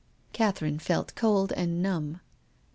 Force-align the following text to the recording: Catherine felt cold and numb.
Catherine 0.33 0.79
felt 0.79 1.13
cold 1.13 1.51
and 1.53 1.79
numb. 1.83 2.21